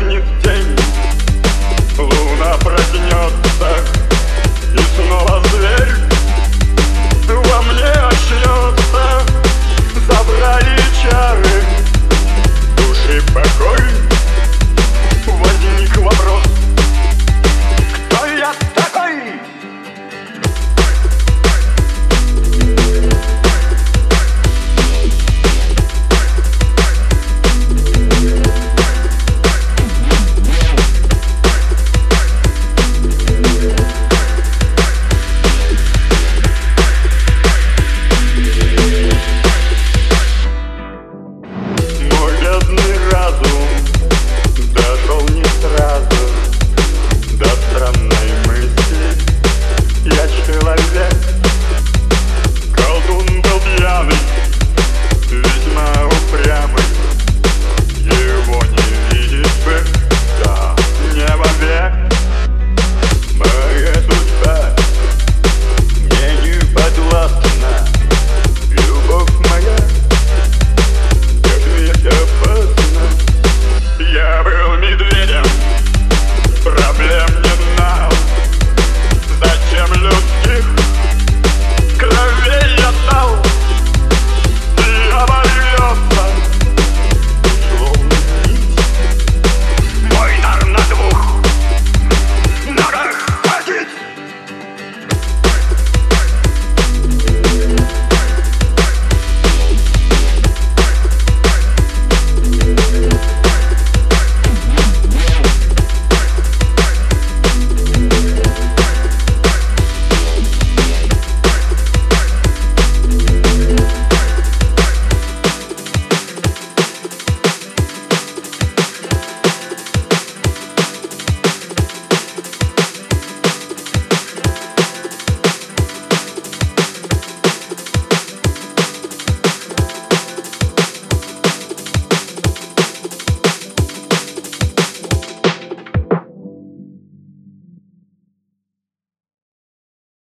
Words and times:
Погаснет 0.00 0.39
love 54.00 54.12
is 54.12 54.29